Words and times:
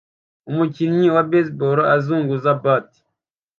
Umukinnyi 0.49 1.07
wa 1.15 1.23
baseball 1.29 1.77
azunguza 1.95 2.49
bat 2.63 2.87